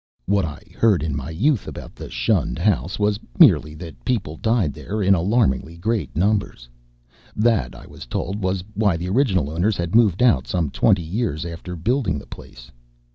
What 0.25 0.45
I 0.45 0.61
heard 0.75 1.03
in 1.03 1.15
my 1.15 1.29
youth 1.29 1.67
about 1.67 1.93
the 1.93 2.09
shunned 2.09 2.57
house 2.57 2.97
was 2.97 3.19
merely 3.37 3.75
that 3.75 4.03
people 4.03 4.35
died 4.35 4.73
there 4.73 5.03
in 5.03 5.13
alarmingly 5.13 5.77
great 5.77 6.15
numbers. 6.15 6.67
That, 7.35 7.75
I 7.75 7.85
was 7.85 8.07
told, 8.07 8.41
was 8.41 8.63
why 8.73 8.97
the 8.97 9.09
original 9.09 9.51
owners 9.51 9.77
had 9.77 9.93
moved 9.93 10.23
out 10.23 10.47
some 10.47 10.71
twenty 10.71 11.03
years 11.03 11.45
after 11.45 11.75
building 11.75 12.17
the 12.17 12.25
place. 12.25 12.71